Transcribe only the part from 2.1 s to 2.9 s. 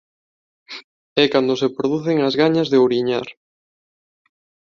as gañas de